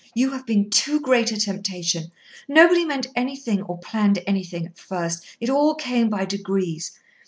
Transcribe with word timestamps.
You 0.15 0.31
have 0.31 0.47
been 0.47 0.71
too 0.71 0.99
great 0.99 1.31
a 1.31 1.37
temptation. 1.37 2.11
Nobody 2.47 2.85
meant 2.85 3.05
anything 3.15 3.61
or 3.61 3.77
planned 3.77 4.17
anything 4.25 4.65
at 4.65 4.79
first. 4.79 5.23
It 5.39 5.47
all 5.51 5.75
came 5.75 6.09
by 6.09 6.25
degrees. 6.25 6.97